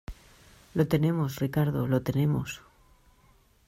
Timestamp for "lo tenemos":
0.73-1.35, 1.85-2.63